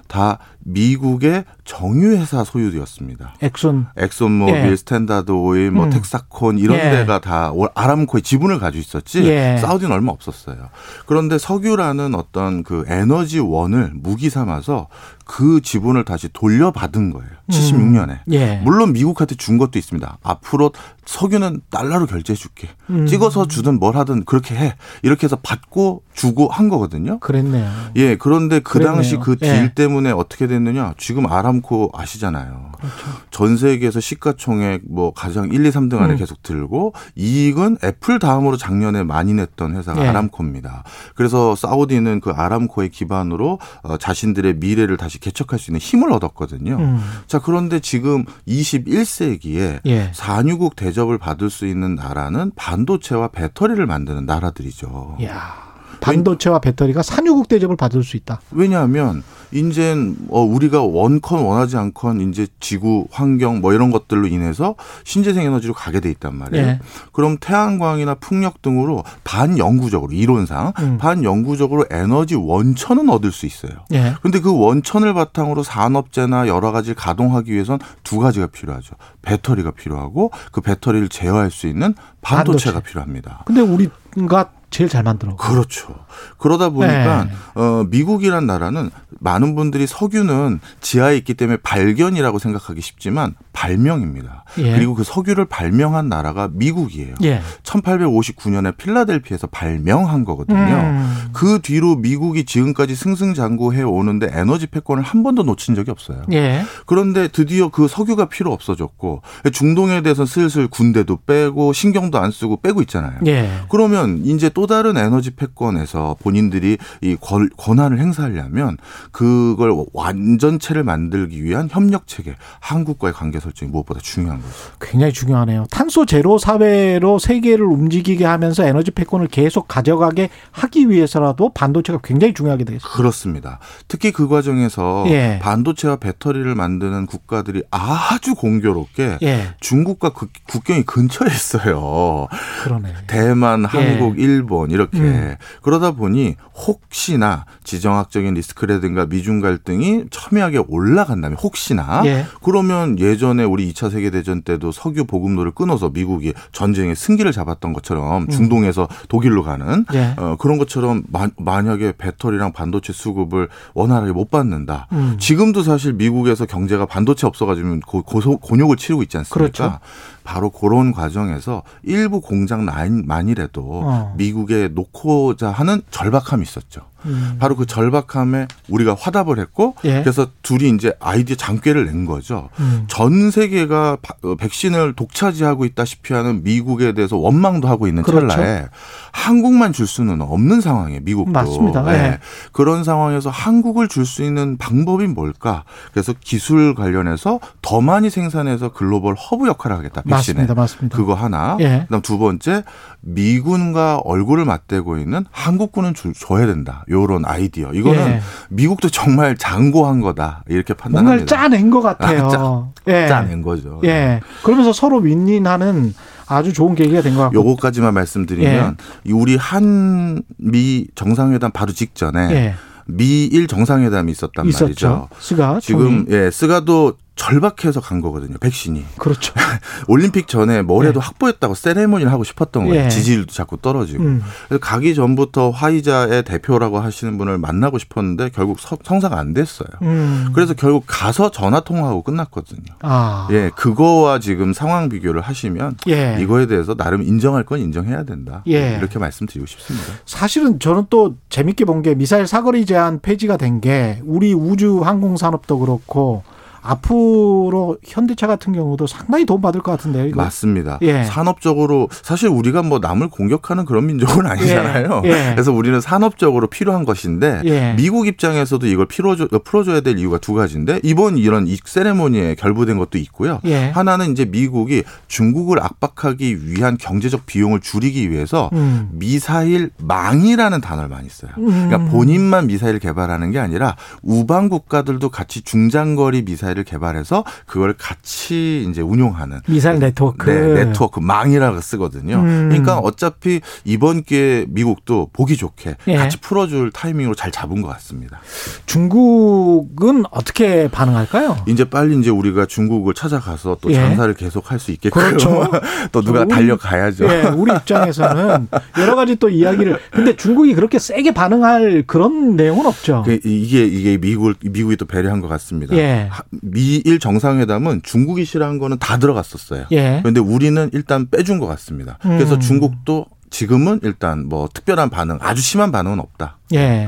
다 0.08 0.40
미국의 0.60 1.46
정유회사 1.64 2.44
소유되었습니다. 2.44 3.36
엑손, 3.42 3.88
엑손모빌, 3.96 4.72
예. 4.72 4.76
스탠다드 4.76 5.32
오일, 5.32 5.72
뭐 5.72 5.86
음. 5.86 5.90
텍사코 5.90 6.58
이런 6.58 6.78
예. 6.78 6.90
데가 6.92 7.20
다 7.20 7.54
아람코의 7.74 8.22
지분을 8.22 8.60
가지고 8.60 8.82
있었지 8.82 9.24
예. 9.26 9.58
사우디는 9.60 9.94
얼마 9.94 10.12
없었어요. 10.12 10.70
그런데 11.06 11.38
석유라는 11.38 12.16
어떤 12.16 12.64
그 12.64 12.84
에너지 12.88 13.40
원을 13.40 13.92
무기 13.94 14.30
삼아서 14.30 14.88
그 15.26 15.62
지분을 15.62 16.06
다시 16.06 16.30
돌려받은 16.32 17.12
거예요. 17.12 17.30
76년에. 17.50 18.20
예. 18.32 18.62
물론 18.64 18.94
미국한테 18.94 19.36
준 19.36 19.58
것도 19.58 19.78
있습니다. 19.78 20.18
앞으로 20.24 20.72
석유는 21.06 21.62
달러로 21.70 22.06
결제해 22.08 22.36
줄게. 22.36 22.70
음. 22.90 23.06
찍어서 23.06 23.48
주든 23.48 23.80
뭘 23.80 23.96
하든 23.96 24.26
그렇게 24.26 24.56
해. 24.56 24.76
이렇게 25.04 25.26
해서 25.26 25.38
받고 25.38 26.04
주고 26.18 26.48
한 26.50 26.68
거거든요. 26.68 27.20
그랬네요. 27.20 27.70
예, 27.96 28.16
그런데 28.18 28.60
그 28.60 28.74
그랬네요. 28.74 28.96
당시 28.96 29.16
그 29.18 29.38
딜 29.38 29.48
예. 29.50 29.72
때문에 29.76 30.10
어떻게 30.12 30.48
됐느냐? 30.48 30.96
지금 30.98 31.32
아람코 31.32 31.92
아시잖아요. 31.94 32.72
그렇죠. 32.76 32.96
전 33.30 33.56
세계에서 33.56 34.00
시가총액 34.00 34.82
뭐 34.90 35.14
가장 35.14 35.46
1, 35.52 35.64
2, 35.64 35.70
3등 35.70 36.02
안에 36.02 36.14
음. 36.14 36.18
계속 36.18 36.42
들고 36.42 36.94
이익은 37.16 37.78
애플 37.84 38.18
다음으로 38.18 38.58
작년에 38.58 39.04
많이 39.04 39.34
냈던 39.36 39.76
회사가 39.76 40.04
예. 40.04 40.08
아람코입니다. 40.08 40.84
그래서 41.14 41.56
사우디는 41.56 42.22
그 42.22 42.32
아람코의 42.32 42.90
기반으로 42.90 43.60
어, 43.84 43.98
자신들의 43.98 44.56
미래를 44.56 44.98
다시 44.98 45.20
개척할 45.20 45.60
수 45.60 45.70
있는 45.70 45.80
힘을 45.80 46.12
얻었거든요. 46.12 46.78
음. 46.78 47.00
자, 47.28 47.38
그런데 47.38 47.80
지금 47.80 48.26
21세기에 48.48 49.82
예. 49.86 50.12
산유국 50.16 50.76
대접을 50.76 51.20
받을 51.20 51.52
수 51.52 51.68
있는 51.68 51.94
나라는 51.94 52.52
반도체와 52.56 53.28
배터리를 53.28 53.86
만드는 53.86 54.26
나라들이죠. 54.26 55.18
야. 55.24 55.67
반도체와 56.00 56.60
배터리가 56.60 57.02
산유국 57.02 57.48
대접을 57.48 57.76
받을 57.76 58.04
수 58.04 58.18
있다. 58.18 58.42
왜냐하면 58.52 59.24
이제 59.52 59.96
어 60.30 60.42
우리가 60.42 60.84
원컨 60.84 61.44
원하지 61.44 61.78
않건 61.78 62.30
이제 62.30 62.48
지구 62.60 63.08
환경 63.12 63.62
뭐 63.62 63.74
이런 63.74 63.92
것들로 63.92 64.28
인해서 64.28 64.76
신재생 65.06 65.46
에너지로 65.46 65.74
가게 65.74 66.00
돼 66.00 66.10
있단 66.12 66.36
말이에요. 66.36 66.66
예. 66.66 66.80
그럼 67.14 67.38
태양광이나 67.40 68.16
풍력 68.16 68.62
등으로 68.62 69.04
반영구적으로 69.24 70.12
이론상 70.12 70.74
음. 70.80 70.98
반영구적으로 70.98 71.86
에너지 71.90 72.36
원천은 72.36 73.10
얻을 73.10 73.32
수 73.32 73.46
있어요. 73.46 73.72
예. 73.94 74.16
근데 74.22 74.40
그 74.40 74.54
원천을 74.54 75.14
바탕으로 75.14 75.64
산업재나 75.64 76.48
여러 76.48 76.72
가지를 76.72 76.96
가동하기 76.96 77.52
위해선 77.54 77.80
두 78.04 78.20
가지가 78.20 78.48
필요하죠. 78.48 78.96
배터리가 79.22 79.72
필요하고 79.72 80.32
그 80.52 80.62
배터리를 80.62 81.08
제어할 81.08 81.52
수 81.52 81.68
있는 81.68 81.94
반도체가 82.22 82.74
반도체. 82.74 82.90
필요합니다. 82.90 83.44
근데 83.46 83.62
우리가 83.62 84.50
제일 84.70 84.90
잘 84.90 85.04
만들어. 85.04 85.36
그렇죠. 85.36 85.96
그러다 86.38 86.70
보니까 86.70 87.26
네. 87.26 87.32
어 87.56 87.86
미국이란 87.90 88.46
나라는 88.46 88.90
많은 89.20 89.56
분들이 89.56 89.88
석유는 89.88 90.60
지하에 90.82 91.18
있기 91.18 91.34
때문에 91.36 91.58
발견이라고 91.64 92.38
생각하기 92.40 92.82
쉽지만 92.82 93.36
발명입니다. 93.54 94.44
예. 94.60 94.74
그리고 94.74 94.94
그 94.94 95.04
석유를 95.04 95.46
발명한 95.46 96.10
나라가 96.10 96.50
미국이에요. 96.52 97.16
예. 97.24 97.42
1859년에 97.64 98.78
필라델피에서 98.78 99.48
발명한 99.48 100.26
거거든요. 100.26 100.58
음. 100.58 101.30
그 101.34 101.60
뒤로 101.62 101.96
미국이 101.96 102.46
지금까지 102.46 102.96
승승장구해 102.96 103.84
오는데 103.84 104.30
에너지 104.32 104.68
패권을 104.68 105.02
한 105.02 105.24
번도 105.24 105.44
놓친 105.44 105.76
적이 105.76 105.92
없어요. 105.92 106.22
예. 106.34 106.64
그런데 106.86 107.28
드디어 107.30 107.70
그 107.70 107.88
석유가 107.88 108.26
필요 108.26 108.52
없어졌고 108.54 109.22
중동에 109.52 110.02
대해서 110.02 110.26
슬슬 110.26 110.68
군대도 110.68 111.20
빼고 111.26 111.74
신경도 111.74 112.20
안 112.20 112.32
쓰고 112.32 112.62
빼고 112.62 112.82
있잖아요. 112.82 113.20
예. 113.26 113.50
그러면 113.70 114.22
이제 114.26 114.50
또 114.58 114.66
다른 114.66 114.98
에너지 114.98 115.36
패권에서 115.36 116.16
본인들이 116.20 116.80
이 117.02 117.16
권- 117.22 117.48
권한을 117.58 118.00
행사하려면 118.00 118.78
그걸 119.12 119.72
완전체를 119.94 120.84
만들기 120.84 121.44
위한 121.44 121.68
협력 121.70 122.08
체계, 122.08 122.36
한국과의 122.60 123.14
관계 123.14 123.40
설정이 123.40 123.70
무엇보다 123.72 124.00
중요한 124.02 124.42
거죠. 124.42 124.54
굉장히 124.82 125.14
중요하네요. 125.14 125.66
탄소 125.70 126.08
제로 126.08 126.40
사회로 126.40 127.20
세계를 127.20 127.68
움직이게 127.68 128.26
하면서 128.26 128.66
에너지 128.66 128.90
패권을 128.90 129.28
계속 129.28 129.68
가져가게 129.68 130.30
하기 130.54 130.90
위해서라도 130.90 131.50
반도체가 131.54 132.00
굉장히 132.04 132.34
중요하게 132.34 132.64
되겠습니다. 132.64 132.98
그렇습니다. 132.98 133.60
특히 133.88 134.12
그 134.12 134.28
과정에서 134.28 135.06
예. 135.10 135.38
반도체와 135.40 135.98
배터리를 135.98 136.56
만드는 136.56 137.06
국가들이 137.06 137.62
아주 137.70 138.34
공교롭게 138.34 139.20
예. 139.22 139.50
중국과 139.60 140.14
국- 140.14 140.32
국경이 140.50 140.82
근처에 140.82 141.28
있어요. 141.28 142.26
그러네. 142.64 142.92
대만, 143.06 143.64
한국, 143.66 144.18
일본 144.18 144.47
이렇게 144.70 144.98
예. 145.00 145.04
음. 145.04 145.36
그러다 145.62 145.92
보니 145.92 146.36
혹시나 146.56 147.46
지정학적인 147.64 148.34
리스크라든가 148.34 149.06
미중 149.06 149.40
갈등이 149.40 150.06
첨예하게 150.10 150.64
올라간다면 150.68 151.38
혹시나 151.38 152.02
예. 152.06 152.26
그러면 152.44 153.00
예전에 153.00 153.44
우리 153.44 153.72
2차 153.72 153.92
세계 153.92 154.10
대전 154.10 154.42
때도 154.42 154.72
석유 154.72 155.06
보급로를 155.06 155.52
끊어서 155.52 155.90
미국이 155.90 156.34
전쟁의 156.52 156.96
승기를 156.96 157.32
잡았던 157.32 157.74
것처럼 157.74 158.28
중동에서 158.30 158.88
독일로 159.10 159.44
가는 159.44 159.68
음. 159.68 159.86
예. 159.94 160.14
어, 160.18 160.36
그런 160.40 160.58
것처럼 160.58 161.04
마, 161.12 161.28
만약에 161.38 161.94
배터리랑 161.98 162.54
반도체 162.54 162.94
수급을 162.94 163.50
원활하게 163.74 164.12
못 164.12 164.30
받는다. 164.30 164.88
음. 164.92 165.18
지금도 165.20 165.64
사실 165.64 165.94
미국에서 165.94 166.46
경제가 166.46 166.86
반도체 166.86 167.28
없어가지고 167.28 167.80
고, 167.86 168.04
고소, 168.04 168.38
곤욕을 168.38 168.78
치르고 168.78 169.04
있지 169.04 169.18
않습니까? 169.18 169.38
그렇죠. 169.38 169.80
바로 170.28 170.50
그런 170.50 170.92
과정에서 170.92 171.64
일부 171.84 172.20
공장 172.20 172.66
라인만이라도 172.66 173.62
어. 173.64 174.14
미국에 174.18 174.68
놓고자 174.68 175.50
하는 175.50 175.82
절박함이 175.90 176.44
있었죠. 176.44 176.82
음. 177.06 177.38
바로 177.40 177.56
그 177.56 177.66
절박함에 177.66 178.48
우리가 178.70 178.96
화답을 179.00 179.40
했고 179.40 179.76
예. 179.86 180.02
그래서 180.02 180.28
둘이 180.42 180.70
이제 180.70 180.94
아이디어 181.00 181.36
장꾀를 181.36 181.86
낸 181.86 182.06
거죠. 182.06 182.50
음. 182.60 182.86
전 182.88 183.32
세계가 183.32 183.98
바- 184.02 184.16
어, 184.24 184.36
백신을 184.36 184.94
독차지하고 184.94 185.66
있다시피 185.66 186.14
하는 186.14 186.44
미국에 186.44 186.94
대해서 186.94 187.18
원망도 187.18 187.68
하고 187.68 187.88
있는 187.88 188.04
그렇죠. 188.04 188.28
찰나에 188.28 188.66
한국만 189.12 189.74
줄 189.74 189.88
수는 189.88 190.22
없는 190.22 190.62
상황이에요. 190.62 191.02
미국도. 191.04 191.32
맞습니다. 191.32 191.82
네. 191.84 191.92
예. 191.94 192.20
그런 192.52 192.84
상황에서 192.84 193.30
한국을 193.30 193.88
줄 193.88 194.06
수 194.08 194.24
있는 194.24 194.58
방법이 194.58 195.06
뭘까? 195.08 195.64
그래서 195.92 196.14
기술 196.20 196.74
관련해서 196.76 197.40
더 197.62 197.82
많이 197.82 198.10
생산해서 198.10 198.70
글로벌 198.70 199.16
허브 199.16 199.48
역할을 199.48 199.76
하겠다. 199.78 200.02
백신에. 200.04 200.16
맞습니다. 200.44 200.54
맞습니다. 200.56 200.98
그거 200.98 201.14
하나. 201.14 201.58
예. 201.60 201.82
그다음 201.88 202.02
두 202.02 202.18
번째 202.18 202.64
미군과 203.02 203.98
얼굴을 204.04 204.46
맞대고 204.46 204.98
있는 204.98 205.26
한국군은 205.32 205.94
줄- 205.94 206.14
줘야 206.14 206.46
된다. 206.46 206.84
요런 206.90 207.24
아이디어. 207.26 207.72
이거는 207.74 208.00
예. 208.08 208.22
미국도 208.50 208.90
정말 208.90 209.36
장고한 209.38 210.02
거다. 210.02 210.44
이렇게 210.48 210.74
판단합니다. 210.74 211.26
짜낸 211.26 211.70
것 211.70 211.82
같아요. 211.82 212.72
아, 212.88 212.92
예. 212.92 213.08
짜낸 213.08 213.42
거죠. 213.42 213.82
예. 213.84 214.22
그러면서 214.44 214.72
서로 214.74 214.98
윈윈하는 215.00 215.94
아주 216.28 216.54
좋은 216.54 216.76
계기가 216.76 217.02
된 217.02 217.16
것 217.16 217.24
같고. 217.24 217.36
요거까지만 217.36 217.94
말씀드리면 217.94 218.78
이 219.06 219.12
우리 219.12 219.36
한미 219.38 220.88
정상회담 220.96 221.52
바로 221.52 221.72
직전에 221.72 222.30
예. 222.32 222.54
미일 222.86 223.48
정상회담이 223.48 224.12
있었단 224.12 224.46
있었죠. 224.48 224.64
말이죠. 224.66 225.10
스가 225.20 225.60
지금 225.62 226.06
총리. 226.06 226.18
예, 226.18 226.32
스가도 226.32 226.94
절박해서 227.18 227.82
간 227.82 228.00
거거든요. 228.00 228.38
백신이. 228.40 228.86
그렇죠. 228.98 229.34
올림픽 229.90 230.28
전에 230.28 230.62
뭐라도 230.62 231.00
예. 231.02 231.04
확보했다고 231.04 231.56
세레모니를 231.56 232.12
하고 232.12 232.24
싶었던 232.24 232.68
거예요. 232.68 232.86
예. 232.86 232.90
지지율도 232.90 233.34
자꾸 233.34 233.58
떨어지고. 233.58 234.04
음. 234.04 234.22
그래서 234.48 234.60
가기 234.62 234.96
전부터 234.96 235.50
화이자의 235.50 236.24
대표라고 236.24 236.80
하시는 236.80 237.18
분을 237.18 237.38
만나고 237.40 237.80
싶었는데 237.80 238.30
결국 238.34 238.60
서- 238.60 238.78
성사가 238.84 239.18
안 239.20 239.34
됐어요. 239.34 239.68
음. 239.82 240.30
그래서 240.34 240.54
결국 240.54 240.84
가서 240.88 241.32
전화 241.32 241.60
통화하고 241.60 242.04
끝났거든요. 242.04 242.62
아. 242.82 243.28
예, 243.32 243.50
그거와 243.56 244.20
지금 244.20 244.54
상황 244.54 244.88
비교를 244.88 245.22
하시면 245.22 245.78
예. 245.90 246.18
이거에 246.22 246.46
대해서 246.46 246.76
나름 246.76 247.02
인정할 247.02 247.44
건 247.44 247.60
인정해야 247.60 248.04
된다. 248.04 248.44
예. 248.48 248.78
이렇게 248.78 249.00
말씀드리고 249.00 249.46
싶습니다. 249.48 249.88
사실은 250.06 250.60
저는 250.60 250.86
또 250.90 251.16
재밌게 251.30 251.66
본 251.66 251.82
게 251.82 251.94
미사일 251.96 252.26
사거리 252.28 252.66
제한 252.66 253.00
폐지가 253.02 253.38
된 253.38 253.60
게 253.62 254.02
우리 254.06 254.34
우주 254.34 254.82
항공 254.82 255.18
산업도 255.18 255.58
그렇고 255.60 256.24
앞으로 256.68 257.78
현대차 257.86 258.28
같은 258.28 258.54
경우도 258.54 258.88
상당히 258.88 259.26
도움 259.26 259.42
받을 259.42 259.62
것 259.62 259.72
같은데요. 259.72 260.08
이거. 260.08 260.22
맞습니다. 260.22 260.80
예. 260.82 261.04
산업적으로 261.04 261.88
사실 261.92 262.30
우리가 262.30 262.62
뭐 262.64 262.80
남을 262.80 263.10
공격하는 263.10 263.66
그런 263.66 263.86
민족은 263.88 264.26
아니잖아요. 264.26 265.02
예. 265.06 265.10
예. 265.10 265.32
그래서 265.34 265.52
우리는 265.52 265.80
산업적으로 265.80 266.48
필요한 266.48 266.86
것인데 266.86 267.42
예. 267.46 267.74
미국 267.78 268.08
입장에서도 268.08 268.68
이걸 268.68 268.86
풀어줘, 268.86 269.28
풀어줘야 269.44 269.82
될 269.82 269.98
이유가 269.98 270.18
두 270.18 270.34
가지인데 270.34 270.82
이번 270.84 271.18
이런 271.18 271.48
이 271.48 271.58
세레모니에 271.64 272.36
결부된 272.36 272.78
것도 272.78 272.98
있고요. 272.98 273.40
예. 273.46 273.70
하나는 273.70 274.12
이제 274.12 274.26
미국이 274.26 274.84
중국을 275.08 275.62
압박하기 275.62 276.50
위한 276.50 276.78
경제적 276.78 277.26
비용을 277.26 277.62
줄이기 277.62 278.12
위해서 278.12 278.50
음. 278.54 278.90
미사일 278.92 279.72
망이라는 279.82 280.62
단어를 280.62 280.90
많이 280.90 281.08
써요. 281.10 281.32
음. 281.38 281.70
그러니까 281.70 281.92
본인만 281.92 282.48
미사일을 282.48 282.80
개발하는 282.80 283.32
게 283.32 283.40
아니라 283.40 283.76
우방 284.02 284.50
국가들도 284.50 285.10
같이 285.10 285.42
중장거리 285.42 286.24
미사일을 286.24 286.57
미사일을 286.58 286.64
개발해서 286.64 287.24
그걸 287.46 287.74
같이 287.78 288.66
이제 288.70 288.82
운용하는 288.82 289.40
미사일 289.48 289.80
네트워크. 289.80 290.30
네, 290.30 290.66
네트워크 290.66 291.00
망이라고 291.00 291.62
쓰거든요. 291.62 292.16
음. 292.18 292.50
그러니까 292.50 292.80
어차피 292.80 293.42
이번 293.64 294.04
기회에 294.04 294.46
미국도 294.50 295.10
보기 295.14 295.38
좋게 295.38 295.76
예. 295.88 295.96
같이 295.96 296.18
풀어줄 296.20 296.72
타이밍으로 296.72 297.16
잘 297.16 297.32
잡은 297.32 297.62
것 297.62 297.68
같습니다. 297.70 298.20
중국은 298.66 300.04
어떻게 300.12 300.68
반응할까요? 300.70 301.38
이제 301.48 301.64
빨리 301.66 301.98
이제 302.00 302.10
우리가 302.10 302.46
중국을 302.48 302.94
찾아가서 302.94 303.58
또 303.62 303.70
예. 303.72 303.76
장사를 303.76 304.14
계속 304.16 304.52
할 304.52 304.58
수 304.58 304.72
있게끔 304.72 305.00
그렇죠. 305.00 305.46
또 305.92 306.02
누가 306.02 306.22
우리- 306.22 306.30
달려가야죠. 306.30 307.06
예, 307.06 307.22
우리 307.36 307.54
입장에서는 307.54 308.48
여러 308.80 308.96
가지 308.96 309.16
또 309.18 309.30
이야기를 309.30 309.78
근데 309.92 310.16
중국이 310.16 310.56
그렇게 310.56 310.80
세게 310.80 311.14
반응할 311.14 311.84
그런 311.86 312.36
내용은 312.36 312.66
없죠. 312.66 313.04
그 313.06 313.20
이게 313.24 313.64
이게 313.66 313.98
미국을 314.00 314.34
미국이 314.42 314.76
또 314.76 314.86
배려한 314.86 315.22
것 315.22 315.28
같습니다. 315.28 315.76
예. 315.78 316.10
하- 316.38 316.40
미일 316.42 317.00
정상회담은 317.00 317.82
중국이 317.84 318.26
싫어한 318.26 318.60
거는 318.60 318.78
다 318.80 318.98
들어갔었어요. 318.98 319.66
예. 319.72 320.00
그런데 320.02 320.20
우리는 320.20 320.70
일단 320.74 321.10
빼준 321.10 321.40
것 321.40 321.48
같습니다. 321.48 321.98
그래서 322.02 322.36
음. 322.36 322.40
중국도 322.40 323.06
지금은 323.30 323.80
일단 323.84 324.26
뭐 324.28 324.48
특별한 324.54 324.90
반응, 324.90 325.18
아주 325.22 325.42
심한 325.42 325.72
반응은 325.72 326.00
없다. 326.00 326.38
예. 326.54 326.88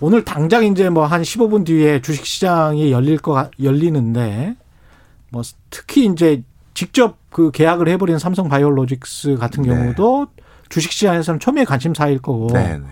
오늘 0.00 0.24
당장 0.24 0.64
이제 0.64 0.88
뭐 0.90 1.06
한 1.06 1.22
15분 1.22 1.64
뒤에 1.64 2.00
주식 2.02 2.26
시장이 2.26 2.90
열릴 2.92 3.18
거 3.18 3.32
같- 3.32 3.50
열리는데 3.62 4.56
뭐 5.30 5.42
특히 5.70 6.06
이제 6.06 6.42
직접 6.74 7.18
그 7.30 7.50
계약을 7.50 7.88
해버린 7.88 8.18
삼성 8.18 8.48
바이오로직스 8.48 9.36
같은 9.36 9.62
네. 9.62 9.68
경우도 9.70 10.26
주식 10.68 10.90
시장에서는 10.92 11.38
초미의 11.40 11.66
관심사일 11.66 12.18
거고 12.18 12.48
네. 12.52 12.78
네. 12.78 12.84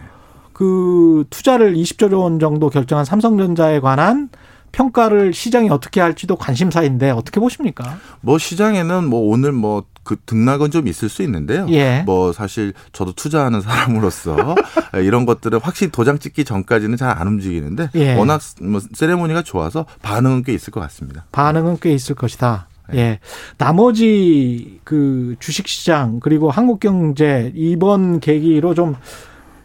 그 0.52 1.24
투자를 1.30 1.74
20조 1.74 2.12
원 2.20 2.38
정도 2.38 2.68
결정한 2.68 3.04
삼성전자에 3.04 3.80
관한 3.80 4.28
평가를 4.72 5.32
시장이 5.32 5.70
어떻게 5.70 6.00
할지도 6.00 6.36
관심사인데 6.36 7.10
어떻게 7.10 7.40
보십니까? 7.40 7.98
뭐 8.20 8.38
시장에는 8.38 9.08
뭐 9.08 9.20
오늘 9.30 9.52
뭐 9.52 9.84
그 10.02 10.16
등락은 10.26 10.70
좀 10.70 10.88
있을 10.88 11.08
수 11.08 11.22
있는데요. 11.22 11.66
예. 11.70 12.02
뭐 12.04 12.32
사실 12.32 12.72
저도 12.92 13.12
투자하는 13.12 13.60
사람으로서 13.62 14.56
이런 14.94 15.26
것들은 15.26 15.60
확실히 15.62 15.92
도장 15.92 16.18
찍기 16.18 16.44
전까지는 16.44 16.96
잘 16.96 17.10
안 17.10 17.26
움직이는데 17.26 17.90
예. 17.96 18.14
워낙 18.14 18.40
뭐 18.62 18.80
세레모니가 18.94 19.42
좋아서 19.42 19.84
반응은 20.02 20.44
꽤 20.44 20.52
있을 20.54 20.72
것 20.72 20.80
같습니다. 20.80 21.26
반응은 21.32 21.78
꽤 21.80 21.92
있을 21.92 22.14
것이다. 22.14 22.68
네. 22.92 22.98
예. 22.98 23.18
나머지 23.58 24.80
그 24.84 25.36
주식 25.38 25.68
시장 25.68 26.18
그리고 26.20 26.50
한국 26.50 26.80
경제 26.80 27.52
이번 27.54 28.20
계기로 28.20 28.74
좀 28.74 28.96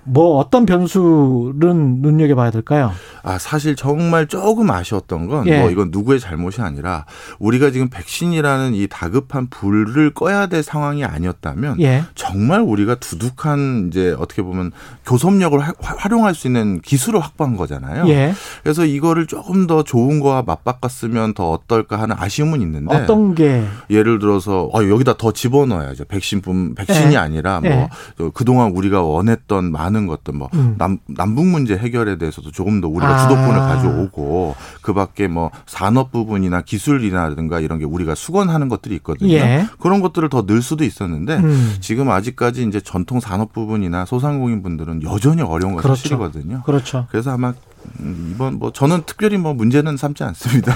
뭐 0.08 0.38
어떤 0.38 0.66
변수는 0.68 2.02
눈여겨봐야 2.02 2.52
될까요? 2.52 2.92
아 3.24 3.38
사실 3.40 3.76
정말 3.76 4.28
조금 4.28 4.70
아쉬웠던 4.70 5.28
건뭐 5.28 5.48
예. 5.48 5.68
이건 5.72 5.90
누구의 5.92 6.20
잘못이 6.20 6.62
아니라 6.62 7.06
우리가 7.40 7.72
지금 7.72 7.90
백신이라는 7.90 8.76
이 8.76 8.88
다급한 8.88 9.48
불을 9.50 10.14
꺼야 10.14 10.46
될 10.46 10.62
상황이 10.62 11.04
아니었다면 11.04 11.82
예. 11.82 12.04
정말 12.14 12.62
우리가 12.62 12.96
두둑한 12.96 13.88
이제 13.90 14.16
어떻게 14.20 14.44
보면 14.44 14.72
교섭력을 15.08 15.60
화- 15.60 15.74
활용할 15.80 16.36
수 16.36 16.46
있는 16.48 16.82
기술을 16.82 17.20
확보한 17.20 17.58
거잖아요. 17.58 18.08
예. 18.10 18.34
그래서 18.62 18.86
이거를 18.86 19.26
조금 19.26 19.66
더 19.66 19.84
좋은 19.84 20.20
거와 20.20 20.44
맞바꿨으면 20.46 21.34
더 21.34 21.50
어떨까 21.50 22.00
하는 22.00 22.16
아쉬움은 22.20 22.62
있는데 22.62 22.96
어떤 22.96 23.34
게 23.34 23.64
예를 23.90 24.20
들어서 24.20 24.70
어, 24.72 24.88
여기다 24.88 25.18
더 25.18 25.32
집어넣어야죠. 25.32 26.06
백신뿐 26.06 26.76
백신이 26.76 27.14
예. 27.14 27.18
아니라 27.18 27.60
뭐 27.62 27.72
예. 27.72 27.90
저 28.20 28.30
그동안 28.30 28.72
우리가 28.72 29.02
원했던 29.02 29.72
많은 29.72 29.95
것들 30.08 30.34
뭐 30.34 30.50
음. 30.54 30.76
남, 30.78 31.00
남북 31.08 31.46
문제 31.46 31.76
해결에 31.78 32.18
대해서도 32.18 32.52
조금 32.52 32.82
더 32.82 32.88
우리가 32.88 33.16
아. 33.16 33.22
주도권을 33.24 33.60
가져오고 33.60 34.56
그밖에 34.82 35.28
뭐 35.28 35.52
산업 35.66 36.12
부분이나 36.12 36.62
기술이라든가 36.62 37.60
이런 37.60 37.80
게 37.80 37.86
우리가 37.86 38.16
수건하는 38.16 38.70
것들이 38.70 38.96
있거든요. 38.96 39.32
예. 39.34 39.68
그런 39.80 40.02
것들을 40.02 40.30
더 40.30 40.46
늘 40.46 40.62
수도 40.62 40.84
있었는데 40.84 41.38
음. 41.38 41.76
지금 41.80 42.10
아직까지 42.12 42.64
이제 42.64 42.80
전통 42.80 43.20
산업 43.20 43.52
부분이나 43.54 44.06
소상공인 44.06 44.62
분들은 44.62 45.02
여전히 45.04 45.42
어려운 45.42 45.74
건 45.74 45.82
그렇죠. 45.82 45.96
사실이거든요. 45.96 46.62
그렇죠. 46.64 47.08
그래서 47.10 47.32
아마 47.32 47.54
음, 48.00 48.32
이번 48.34 48.56
뭐 48.60 48.72
저는 48.72 49.04
특별히 49.06 49.38
뭐 49.38 49.54
문제는 49.54 49.98
삼지 49.98 50.24
않습니다. 50.24 50.74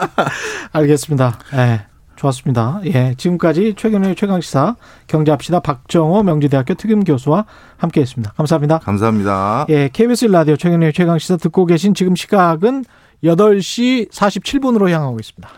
알겠습니다. 0.72 1.38
예. 1.54 1.89
좋았습니다. 2.16 2.80
예. 2.86 3.14
지금까지 3.16 3.74
최근의 3.76 4.14
최강시사 4.14 4.76
경제합시다 5.06 5.60
박정호 5.60 6.22
명지대학교 6.22 6.74
특임 6.74 7.02
교수와 7.02 7.46
함께 7.76 8.02
했습니다. 8.02 8.32
감사합니다. 8.32 8.78
감사합니다. 8.78 9.66
예. 9.70 9.88
KBS 9.92 10.26
라디오 10.26 10.56
최근의 10.56 10.92
최강시사 10.92 11.38
듣고 11.38 11.66
계신 11.66 11.94
지금 11.94 12.14
시각은 12.14 12.84
8시 13.24 14.10
47분으로 14.10 14.90
향하고 14.90 15.18
있습니다. 15.18 15.48